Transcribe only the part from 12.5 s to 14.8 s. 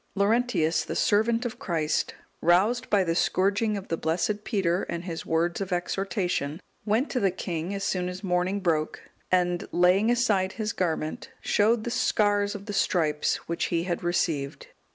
of the stripes which he had received.